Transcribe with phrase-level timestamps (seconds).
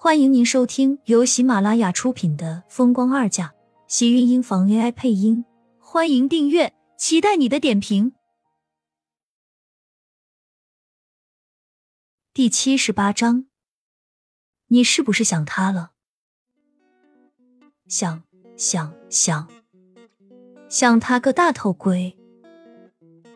[0.00, 3.46] 欢迎您收听由喜马拉雅出品的《风光二嫁》，
[3.88, 5.44] 喜运音房 AI 配音。
[5.80, 8.12] 欢迎订阅，期待你的点评。
[12.32, 13.46] 第七十八章，
[14.68, 15.90] 你是不是想他了？
[17.88, 18.22] 想
[18.56, 19.48] 想想，
[20.68, 22.16] 想他个大头鬼！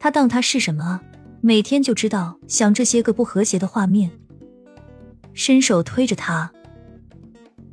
[0.00, 1.00] 他当他是什么？
[1.40, 4.10] 每天就知道想这些个不和谐的画面。
[5.38, 6.50] 伸手推着他，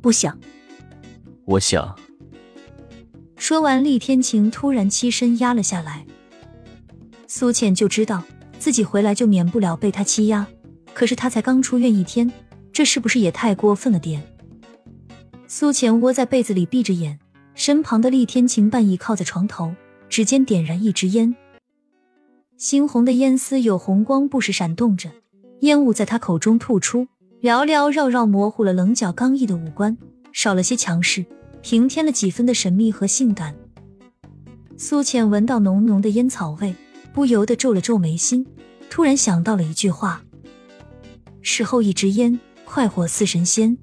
[0.00, 0.38] 不想，
[1.46, 1.98] 我想。
[3.36, 6.06] 说完，厉天晴突然欺身压了下来。
[7.26, 8.22] 苏倩就知道
[8.60, 10.46] 自己回来就免不了被他欺压，
[10.94, 12.32] 可是他才刚出院一天，
[12.72, 14.22] 这是不是也太过分了点？
[15.48, 17.18] 苏倩窝在被子里闭着眼，
[17.56, 19.74] 身旁的厉天晴半倚靠在床头，
[20.08, 21.34] 指尖点燃一支烟，
[22.56, 25.10] 猩红的烟丝有红光不时闪动着，
[25.62, 27.08] 烟雾在他口中吐出。
[27.42, 29.96] 缭缭绕绕，模糊了棱角刚毅的五官，
[30.32, 31.24] 少了些强势，
[31.62, 33.54] 平添了几分的神秘和性感。
[34.76, 36.74] 苏浅闻到浓浓的烟草味，
[37.12, 38.46] 不由得皱了皱眉心，
[38.90, 40.22] 突然想到了一句话
[41.42, 43.76] ：“事后一支烟，快活似神仙。”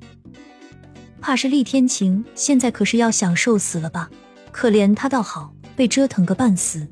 [1.21, 4.09] 怕是厉天晴现在可是要享受死了吧？
[4.51, 6.87] 可怜他倒好，被折腾个半死。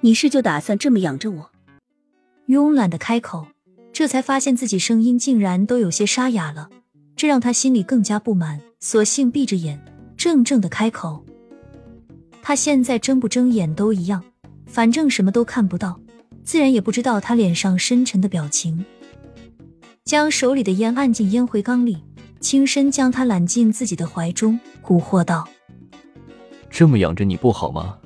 [0.00, 1.50] 你是就打算这么养着我？
[2.48, 3.46] 慵懒的开口。
[3.94, 6.68] 这才发现自己声音竟然都有些沙哑了，
[7.14, 9.80] 这让他心里更加不满，索性闭着眼，
[10.16, 11.24] 怔怔的开口。
[12.42, 14.24] 他现在睁不睁眼都一样，
[14.66, 16.00] 反正什么都看不到，
[16.42, 18.84] 自然也不知道他脸上深沉的表情。
[20.04, 21.96] 将手里的烟按进烟灰缸里，
[22.40, 25.48] 轻身将他揽进自己的怀中，蛊惑道
[26.68, 27.96] ：“这么养着你不好吗？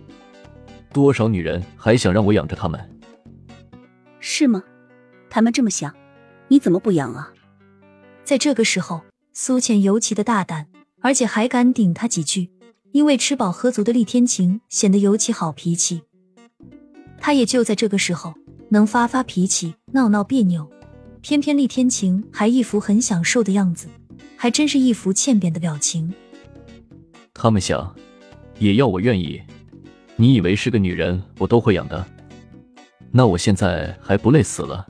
[0.93, 2.79] 多少女人还想让我养着她们？
[4.21, 4.63] 是吗？”
[5.31, 5.95] 他们这么想，
[6.49, 7.33] 你怎么不养啊？
[8.25, 10.67] 在这个时候，苏浅尤其的大胆，
[11.01, 12.51] 而且还敢顶他几句。
[12.93, 16.03] 因为吃饱喝足的厉天晴显得尤其好脾气，
[17.21, 18.35] 他也就在这个时候
[18.71, 20.69] 能发发脾气、闹闹别扭。
[21.21, 23.89] 偏偏厉天晴还一副很享受的样子，
[24.37, 26.13] 还真是一副欠扁的表情。
[27.35, 27.95] 他们想，
[28.59, 29.41] 也要我愿意。
[30.17, 32.05] 你以为是个女人，我都会养的？
[33.13, 34.89] 那我现在还不累死了？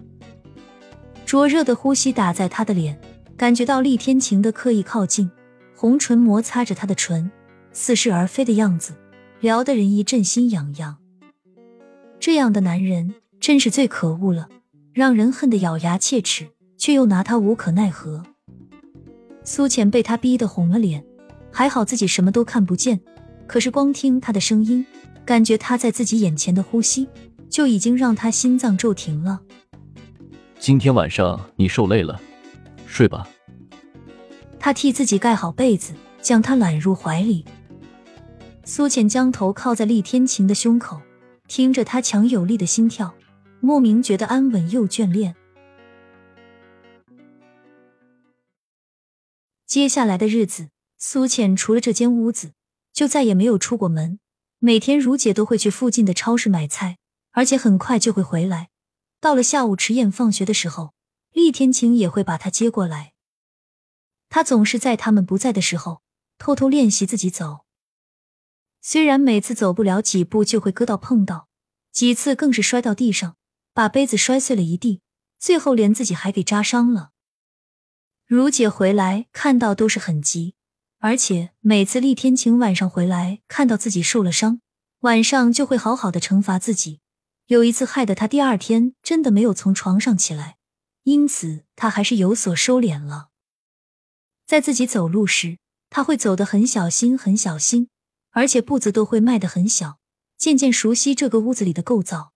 [1.29, 2.99] 灼热的呼吸打在他的脸，
[3.37, 5.31] 感觉到厉天晴的刻意靠近，
[5.77, 7.31] 红唇摩擦着他的唇，
[7.71, 8.95] 似是而非的样子，
[9.41, 10.97] 撩得人一阵心痒痒。
[12.19, 14.49] 这样的男人真是最可恶了，
[14.95, 18.23] 让人恨得咬牙切齿，却又拿他无可奈何。
[19.45, 21.05] 苏浅被他逼得红了脸，
[21.53, 22.99] 还好自己什么都看不见，
[23.47, 24.83] 可是光听他的声音，
[25.27, 27.07] 感觉他在自己眼前的呼吸，
[27.51, 29.43] 就已经让他心脏骤停了。
[30.59, 32.21] 今天晚上你受累了，
[32.87, 33.27] 睡吧。
[34.59, 37.45] 他替自己盖好被子，将他揽入怀里。
[38.65, 41.01] 苏浅将头靠在厉天晴的胸口，
[41.47, 43.15] 听着他强有力的心跳，
[43.61, 45.37] 莫名觉得安稳又眷恋。
[49.65, 52.53] 接下来的日子，苏浅除了这间屋子，
[52.93, 54.19] 就再也没有出过门。
[54.59, 56.99] 每天如姐都会去附近的超市买菜，
[57.31, 58.69] 而且很快就会回来。
[59.21, 60.95] 到了下午，迟燕放学的时候，
[61.33, 63.15] 厉天晴也会把他接过来。
[64.29, 66.03] 他总是在他们不在的时候，
[66.39, 67.65] 偷偷练习自己走。
[68.81, 71.49] 虽然每次走不了几步就会割到碰到，
[71.91, 73.37] 几次更是摔到地上，
[73.75, 75.01] 把杯子摔碎了一地，
[75.41, 77.11] 最后连自己还给扎伤了。
[78.25, 80.55] 如姐回来看到都是很急，
[80.99, 84.61] 而且每次厉天晴晚上回来看到自己受了伤，
[85.01, 87.01] 晚上就会好好的惩罚自己。
[87.49, 90.59] 有一次害得他第二天真的没有从床上起来，
[91.05, 93.31] 因此他还是有所收敛了。
[94.47, 95.57] 在自己走路时，
[95.89, 97.89] 他会走得很小心、很小心，
[98.33, 99.99] 而且步子都会迈得很小，
[100.37, 102.35] 渐渐熟悉这个屋子里的构造。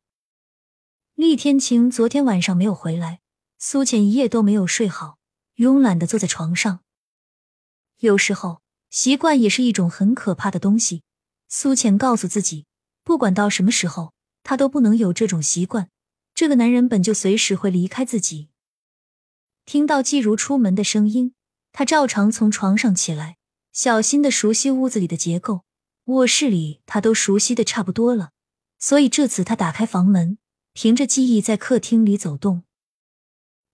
[1.15, 3.21] 厉天晴昨天晚上没有回来，
[3.59, 5.19] 苏浅一夜都没有睡好，
[5.57, 6.81] 慵懒的坐在床上。
[7.99, 11.03] 有时候，习惯也是一种很可怕的东西。
[11.51, 12.65] 苏浅告诉自己，
[13.05, 14.15] 不管到什么时候。
[14.43, 15.89] 他都不能有这种习惯。
[16.35, 18.49] 这个男人本就随时会离开自己。
[19.65, 21.35] 听到季如出门的声音，
[21.73, 23.37] 他照常从床上起来，
[23.73, 25.65] 小心的熟悉屋子里的结构。
[26.07, 28.33] 卧室里他都熟悉的差不多了，
[28.79, 30.39] 所以这次他打开房门，
[30.73, 32.65] 凭着记忆在客厅里走动。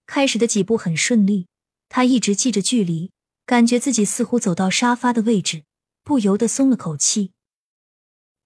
[0.06, 1.46] 开始的几步很顺利，
[1.88, 3.12] 他一直记着距离，
[3.46, 5.64] 感觉自己似乎走到沙发的位置，
[6.04, 7.32] 不由得松了口气，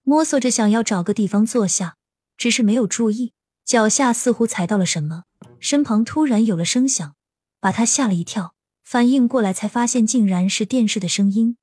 [0.02, 1.96] 摸索着想要找个地方坐下。
[2.36, 3.32] 只是没有注意，
[3.64, 5.24] 脚下似乎踩到了什么，
[5.60, 7.14] 身旁突然有了声响，
[7.60, 11.56] 把他吓了一跳，反应过来才发现竟然是电视的声音。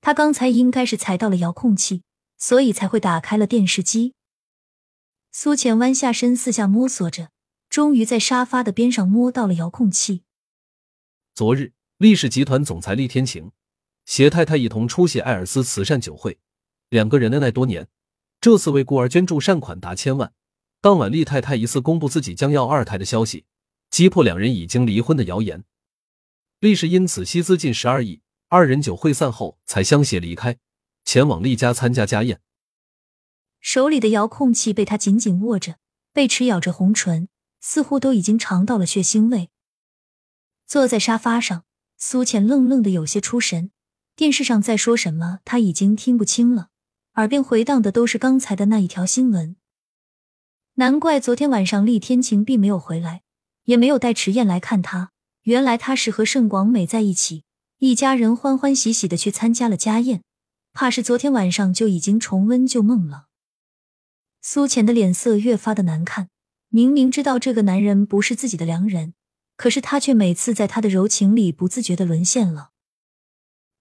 [0.00, 2.02] 他刚才应该是踩到了遥控器，
[2.36, 4.14] 所以才会打开了电视机。
[5.32, 7.30] 苏浅弯下身，四下摸索着，
[7.68, 10.22] 终于在沙发的边上摸到了遥控器。
[11.34, 13.52] 昨日，厉氏集团总裁厉天晴
[14.06, 16.38] 携太太一同出席艾尔斯慈善酒会，
[16.88, 17.88] 两个人恩爱多年，
[18.40, 20.32] 这次为孤儿捐助善款达千万。
[20.80, 23.44] 当晚，厉太太疑似公布自己将要二胎的消息，
[23.90, 25.64] 击破两人已经离婚的谣言。
[26.60, 28.20] 厉氏因此惜资近十二亿。
[28.50, 30.56] 二人酒会散后才相携离开，
[31.04, 32.40] 前往厉家参加家宴。
[33.60, 35.76] 手里的遥控器被他紧紧握着，
[36.14, 37.28] 贝齿咬着红唇，
[37.60, 39.50] 似乎都已经尝到了血腥味。
[40.66, 41.64] 坐在沙发上，
[41.98, 43.70] 苏浅愣愣的有些出神。
[44.16, 46.70] 电视上在说什么，他已经听不清了，
[47.18, 49.56] 耳边回荡的都是刚才的那一条新闻。
[50.74, 53.22] 难怪昨天晚上厉天晴并没有回来，
[53.64, 55.10] 也没有带迟燕来看他。
[55.42, 57.42] 原来他是和盛广美在一起。
[57.78, 60.22] 一家人欢欢喜喜的去参加了家宴，
[60.72, 63.26] 怕是昨天晚上就已经重温旧梦了。
[64.40, 66.28] 苏浅的脸色越发的难看，
[66.68, 69.14] 明明知道这个男人不是自己的良人，
[69.56, 72.70] 可是他却每次在他的柔情里不自觉的沦陷了。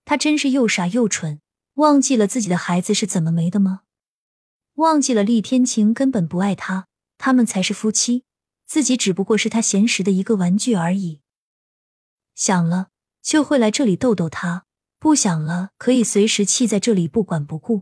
[0.06, 1.40] 他真是又傻又蠢，
[1.78, 3.82] 忘记了自己的孩子是怎么没的吗？
[4.76, 6.88] 忘记了厉天晴根本不爱他，
[7.18, 8.26] 他们才是夫妻，
[8.68, 11.22] 自己只不过是他闲时的一个玩具而已。
[12.36, 12.90] 想了。
[13.20, 14.66] 就会来这里逗逗他，
[15.00, 17.82] 不想了可以随时弃在这里不管不顾。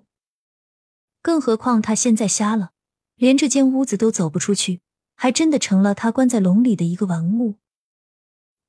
[1.21, 2.71] 更何况他现在瞎了，
[3.13, 4.81] 连这间屋子都走不出去，
[5.13, 7.59] 还真的成了他关在笼里的一个玩物。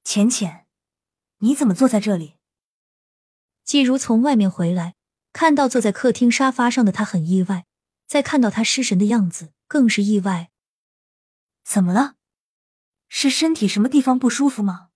[0.04, 0.66] 浅浅，
[1.38, 2.34] 你怎么坐在这里？
[3.64, 4.95] 季如从外面回来，
[5.36, 7.66] 看到坐在客厅沙发上的他，很意外；
[8.06, 10.50] 再看到他失神的样子，更是意外。
[11.62, 12.14] 怎么了？
[13.06, 14.88] 是身体什么地方不舒服吗？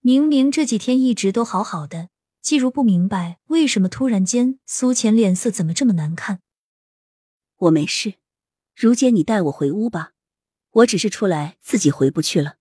[0.00, 2.10] 明明这几天一直都好好的，
[2.42, 6.42] 季如不明白为什么突然间苏浅脸色怎么这么难看。
[7.56, 8.16] 我没事，
[8.76, 10.12] 如姐，你带我回屋吧，
[10.70, 12.56] 我只是出来，自己回不去了。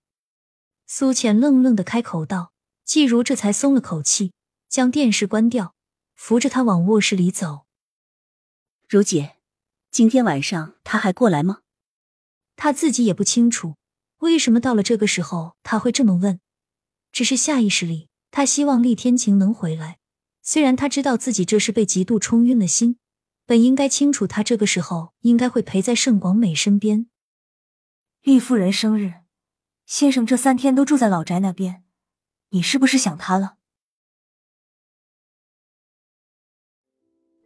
[0.88, 2.54] 苏浅愣愣的开口道，
[2.86, 4.32] 季如这才松了口气，
[4.70, 5.76] 将电视关掉，
[6.16, 7.66] 扶着他往卧室里走。
[8.88, 9.38] 如姐，
[9.92, 11.62] 今天晚上他还过来吗？
[12.56, 13.76] 他自己也不清楚，
[14.20, 16.40] 为什么到了这个时候他会这么问。
[17.12, 20.00] 只是下意识里，他希望厉天晴能回来。
[20.42, 22.98] 虽然他知道自己这是被嫉妒冲晕了心，
[23.46, 27.08] 本应该清楚他这个时候应该会陪在盛广美身边。
[28.22, 29.22] 厉夫人生日，
[29.86, 31.84] 先生这三天都住在老宅那边，
[32.50, 33.58] 你是不是想他了？